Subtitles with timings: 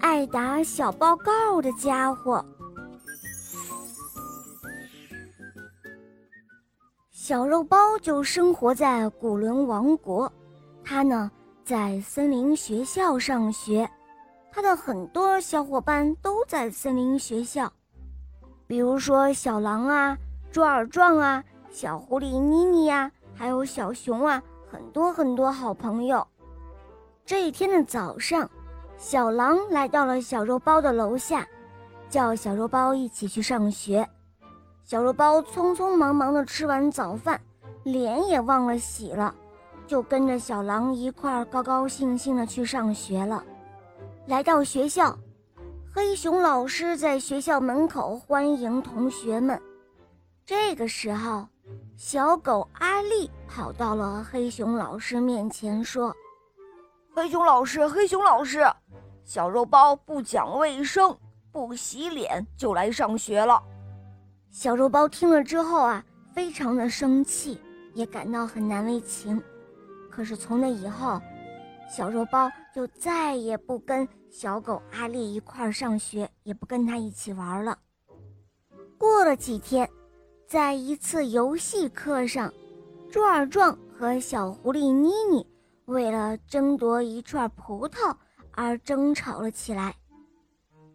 [0.00, 2.44] 爱打小报告的家伙。
[7.12, 10.30] 小肉包就生活在古伦王国，
[10.82, 11.30] 他呢
[11.64, 13.88] 在森林学校上学，
[14.50, 17.70] 他的很多小伙伴都在森林学校，
[18.66, 20.16] 比如说小狼啊、
[20.50, 26.26] 猪耳壮啊、小狐狸妮妮呀，还有小熊啊，很多很多好朋友。
[27.24, 28.50] 这一天的早上。
[29.00, 31.48] 小狼来到了小肉包的楼下，
[32.10, 34.06] 叫小肉包一起去上学。
[34.84, 37.40] 小肉包匆匆忙忙地吃完早饭，
[37.82, 39.34] 脸也忘了洗了，
[39.86, 43.42] 就跟着小狼一块儿高高兴兴地去上学了。
[44.26, 45.18] 来到学校，
[45.90, 49.58] 黑熊老师在学校门口欢迎同学们。
[50.44, 51.48] 这个时候，
[51.96, 56.14] 小狗阿力跑到了黑熊老师面前，说
[57.12, 58.64] ：“黑熊老师，黑熊老师。”
[59.24, 61.16] 小肉包不讲卫生，
[61.52, 63.62] 不洗脸就来上学了。
[64.50, 67.60] 小肉包听了之后啊，非常的生气，
[67.94, 69.40] 也感到很难为情。
[70.10, 71.20] 可是从那以后，
[71.88, 77.78] 小肉包就再也不跟小狗阿力一块儿上学，也不跟他一起玩了。
[78.98, 79.88] 过了几天，
[80.48, 82.52] 在一次游戏课上，
[83.08, 85.46] 朱尔壮和小狐狸妮妮
[85.90, 88.14] 为了争夺一串葡萄。
[88.52, 89.94] 而争吵了起来，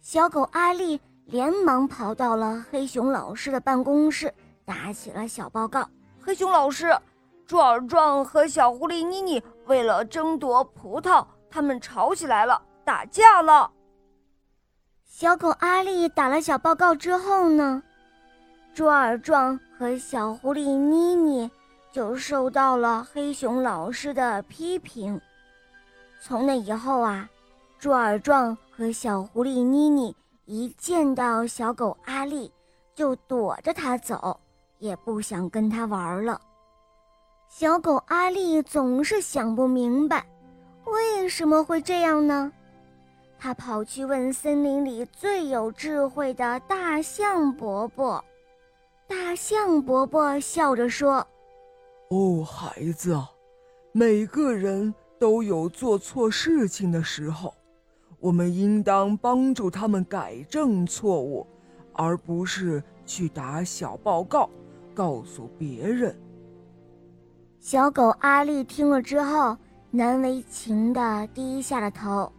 [0.00, 4.32] 小狗阿力连忙跑到了黑熊老师的办公室，
[4.64, 5.88] 打起了小报告。
[6.20, 6.96] 黑熊老师，
[7.46, 13.70] 朱尔壮和小狐狸妮妮为了争夺葡萄，他们吵起来了，打架了。
[15.04, 17.82] 小狗阿力打了小报告之后呢，
[18.74, 21.50] 朱尔壮和小狐狸妮妮
[21.92, 25.20] 就受到了黑熊老师的批评。
[26.20, 27.28] 从那以后啊。
[27.78, 32.48] 朱尔壮和小狐狸妮妮一见到小狗阿丽，
[32.94, 34.38] 就躲着它走，
[34.78, 36.40] 也不想跟它玩了。
[37.48, 40.24] 小狗阿丽总是想不明白，
[40.84, 42.52] 为什么会这样呢？
[43.36, 48.24] 他跑去问森林里最有智慧的大象伯伯。
[49.08, 51.26] 大象伯伯笑着说
[52.12, 53.18] ：“哦，孩子，
[53.92, 57.54] 每个人都有做错事情的时候。”
[58.20, 61.44] 我们应当帮助他们改正错误，
[61.94, 64.48] 而不是去打小报告，
[64.94, 66.14] 告诉别人。
[67.58, 69.56] 小狗阿丽听了之后，
[69.90, 72.30] 难为情的低下了头。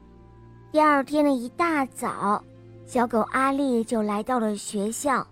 [0.71, 2.41] 第二天的一大早，
[2.85, 5.25] 小狗阿丽就来到了学校，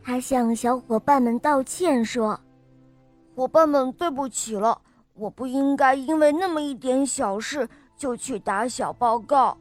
[0.00, 2.38] 他向小伙伴们道歉说
[3.34, 4.80] ：“伙伴们，对不起了，
[5.14, 7.68] 我不应该因为那么一点小事。”
[8.00, 9.58] 就去打小报告。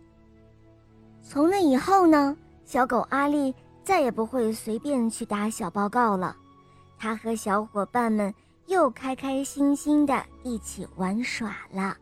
[1.21, 3.53] 从那以后呢，小狗阿力
[3.83, 6.33] 再也不会随便去打小报告了。
[6.97, 8.33] 他和小伙伴们
[8.67, 11.97] 又开开心心的一起玩耍了。